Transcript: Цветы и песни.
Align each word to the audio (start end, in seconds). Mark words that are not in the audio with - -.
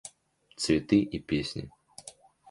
Цветы 0.63 0.97
и 1.03 1.19
песни. 1.19 1.69